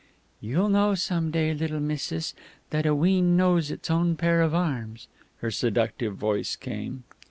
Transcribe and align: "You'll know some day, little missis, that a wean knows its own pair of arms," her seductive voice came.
"You'll 0.39 0.69
know 0.69 0.95
some 0.95 1.29
day, 1.29 1.53
little 1.53 1.79
missis, 1.79 2.33
that 2.71 2.87
a 2.87 2.95
wean 2.95 3.37
knows 3.37 3.69
its 3.69 3.91
own 3.91 4.15
pair 4.15 4.41
of 4.41 4.55
arms," 4.55 5.07
her 5.41 5.51
seductive 5.51 6.15
voice 6.17 6.55
came. 6.55 7.03